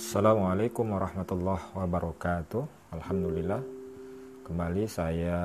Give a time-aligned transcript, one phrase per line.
[0.00, 2.64] Assalamualaikum warahmatullahi wabarakatuh.
[2.96, 3.60] Alhamdulillah,
[4.48, 5.36] kembali saya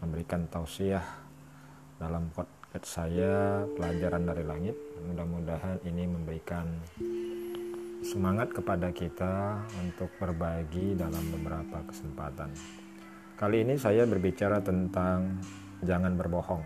[0.00, 1.04] memberikan tausiah
[2.00, 4.76] dalam podcast saya pelajaran dari langit.
[5.04, 6.64] Mudah-mudahan ini memberikan
[8.00, 12.48] semangat kepada kita untuk berbagi dalam beberapa kesempatan.
[13.36, 15.36] Kali ini saya berbicara tentang
[15.84, 16.64] jangan berbohong.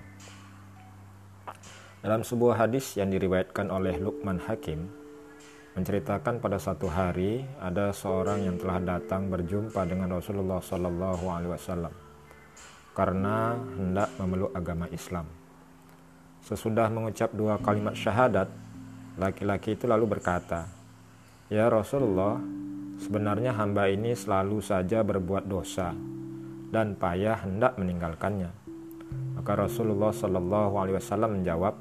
[2.06, 4.99] Dalam sebuah hadis yang diriwayatkan oleh Luqman Hakim,
[5.80, 11.94] menceritakan pada satu hari ada seorang yang telah datang berjumpa dengan Rasulullah Shallallahu Alaihi Wasallam
[12.92, 15.24] karena hendak memeluk agama Islam.
[16.44, 18.52] Sesudah mengucap dua kalimat syahadat,
[19.16, 20.68] laki-laki itu lalu berkata,
[21.48, 22.36] "Ya Rasulullah,
[23.00, 25.96] sebenarnya hamba ini selalu saja berbuat dosa
[26.68, 28.52] dan payah hendak meninggalkannya."
[29.32, 31.72] Maka Rasulullah Shallallahu Alaihi Wasallam menjawab,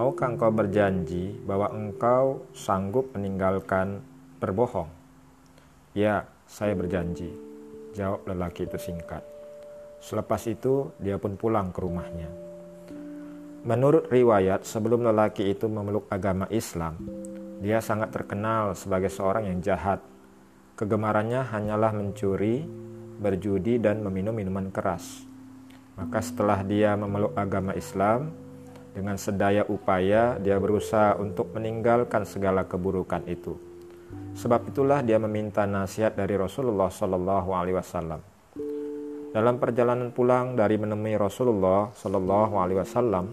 [0.00, 4.00] Maukah engkau berjanji bahwa engkau sanggup meninggalkan
[4.40, 4.88] berbohong?
[5.92, 7.34] Ya, saya berjanji.
[7.92, 9.20] Jawab lelaki itu singkat.
[10.00, 12.30] Selepas itu, dia pun pulang ke rumahnya.
[13.60, 16.96] Menurut riwayat, sebelum lelaki itu memeluk agama Islam,
[17.60, 20.00] dia sangat terkenal sebagai seorang yang jahat.
[20.80, 22.64] Kegemarannya hanyalah mencuri,
[23.20, 25.28] berjudi, dan meminum minuman keras.
[26.00, 28.32] Maka setelah dia memeluk agama Islam,
[28.90, 33.54] dengan sedaya upaya, dia berusaha untuk meninggalkan segala keburukan itu.
[34.34, 38.20] Sebab itulah dia meminta nasihat dari Rasulullah Shallallahu Alaihi Wasallam.
[39.30, 43.30] Dalam perjalanan pulang dari menemui Rasulullah Shallallahu Alaihi Wasallam,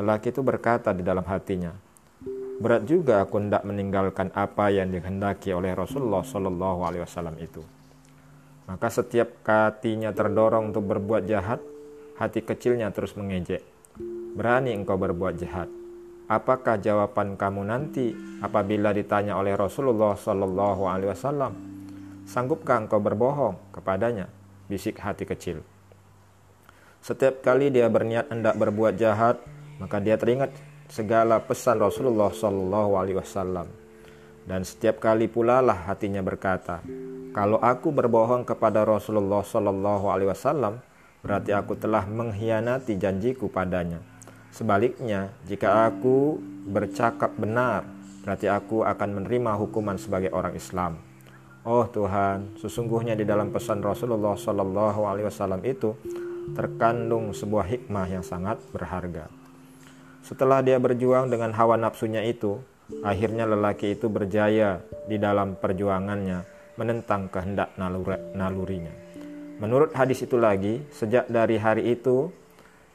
[0.00, 1.76] lelaki itu berkata di dalam hatinya,
[2.56, 7.60] berat juga aku hendak meninggalkan apa yang dikehendaki oleh Rasulullah Shallallahu Alaihi Wasallam itu.
[8.64, 11.60] Maka setiap hatinya terdorong untuk berbuat jahat,
[12.16, 13.75] hati kecilnya terus mengejek
[14.36, 15.72] berani engkau berbuat jahat.
[16.28, 18.12] Apakah jawaban kamu nanti
[18.44, 21.52] apabila ditanya oleh Rasulullah Shallallahu Alaihi Wasallam?
[22.28, 24.28] Sanggupkah engkau berbohong kepadanya?
[24.68, 25.64] Bisik hati kecil.
[27.00, 29.40] Setiap kali dia berniat hendak berbuat jahat,
[29.78, 30.52] maka dia teringat
[30.90, 33.70] segala pesan Rasulullah Shallallahu Alaihi Wasallam.
[34.42, 36.82] Dan setiap kali pula lah hatinya berkata,
[37.30, 40.82] kalau aku berbohong kepada Rasulullah Shallallahu Alaihi Wasallam,
[41.22, 44.15] berarti aku telah mengkhianati janjiku padanya.
[44.50, 47.86] Sebaliknya, jika aku bercakap benar,
[48.26, 50.98] berarti aku akan menerima hukuman sebagai orang Islam.
[51.66, 55.98] Oh Tuhan, sesungguhnya di dalam pesan Rasulullah Shallallahu Alaihi Wasallam itu
[56.54, 59.26] terkandung sebuah hikmah yang sangat berharga.
[60.22, 62.62] Setelah dia berjuang dengan hawa nafsunya itu,
[63.02, 64.78] akhirnya lelaki itu berjaya
[65.10, 66.46] di dalam perjuangannya
[66.78, 67.74] menentang kehendak
[68.34, 68.94] nalurinya.
[69.58, 72.30] Menurut hadis itu lagi, sejak dari hari itu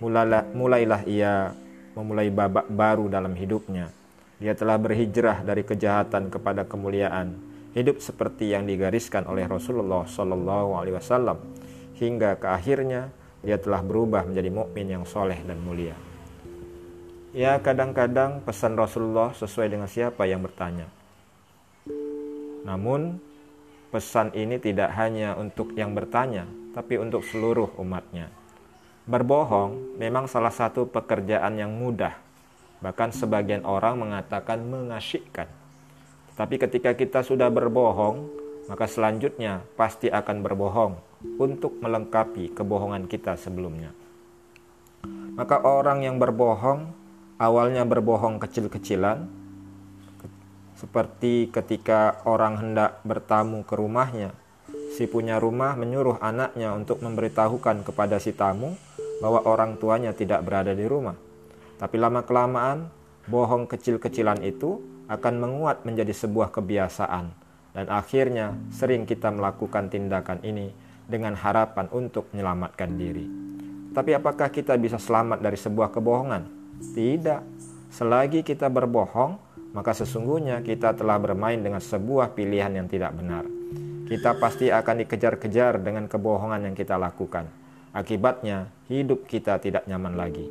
[0.01, 1.53] mulailah, mulailah ia
[1.93, 3.93] memulai babak baru dalam hidupnya.
[4.41, 7.37] Dia telah berhijrah dari kejahatan kepada kemuliaan,
[7.77, 11.37] hidup seperti yang digariskan oleh Rasulullah Shallallahu Alaihi Wasallam,
[12.01, 13.13] hingga ke akhirnya
[13.45, 15.93] dia telah berubah menjadi mukmin yang soleh dan mulia.
[17.31, 20.89] Ya kadang-kadang pesan Rasulullah sesuai dengan siapa yang bertanya.
[22.65, 23.21] Namun
[23.93, 28.40] pesan ini tidak hanya untuk yang bertanya, tapi untuk seluruh umatnya.
[29.11, 32.15] Berbohong memang salah satu pekerjaan yang mudah,
[32.79, 35.51] bahkan sebagian orang mengatakan mengasyikkan.
[36.39, 38.31] Tapi ketika kita sudah berbohong,
[38.71, 40.95] maka selanjutnya pasti akan berbohong
[41.35, 43.91] untuk melengkapi kebohongan kita sebelumnya.
[45.35, 46.95] Maka orang yang berbohong
[47.35, 49.27] awalnya berbohong kecil-kecilan,
[50.79, 54.31] seperti ketika orang hendak bertamu ke rumahnya,
[54.95, 58.79] si punya rumah menyuruh anaknya untuk memberitahukan kepada si tamu
[59.21, 61.13] bahwa orang tuanya tidak berada di rumah.
[61.77, 62.89] Tapi lama-kelamaan,
[63.29, 67.25] bohong kecil-kecilan itu akan menguat menjadi sebuah kebiasaan,
[67.77, 70.73] dan akhirnya sering kita melakukan tindakan ini
[71.05, 73.25] dengan harapan untuk menyelamatkan diri.
[73.91, 76.43] Tapi apakah kita bisa selamat dari sebuah kebohongan?
[76.95, 77.41] Tidak.
[77.91, 79.35] Selagi kita berbohong,
[79.75, 83.43] maka sesungguhnya kita telah bermain dengan sebuah pilihan yang tidak benar.
[84.07, 87.60] Kita pasti akan dikejar-kejar dengan kebohongan yang kita lakukan
[87.91, 90.47] Akibatnya, hidup kita tidak nyaman lagi.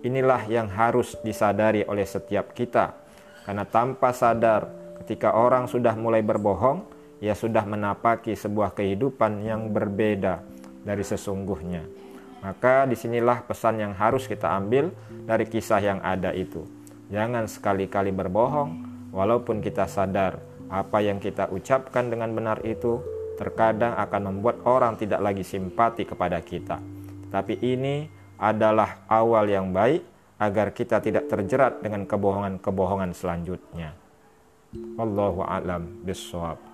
[0.00, 2.96] Inilah yang harus disadari oleh setiap kita,
[3.44, 4.72] karena tanpa sadar,
[5.04, 6.88] ketika orang sudah mulai berbohong,
[7.20, 10.40] ia sudah menapaki sebuah kehidupan yang berbeda
[10.80, 11.84] dari sesungguhnya.
[12.40, 14.94] Maka di sinilah pesan yang harus kita ambil
[15.26, 16.62] dari kisah yang ada itu.
[17.10, 18.70] Jangan sekali-kali berbohong,
[19.10, 20.38] walaupun kita sadar
[20.68, 23.00] apa yang kita ucapkan dengan benar itu
[23.38, 26.82] terkadang akan membuat orang tidak lagi simpati kepada kita.
[27.30, 30.02] Tapi ini adalah awal yang baik
[30.38, 33.94] agar kita tidak terjerat dengan kebohongan-kebohongan selanjutnya.
[34.98, 36.67] Wallahu a'lam bissawab.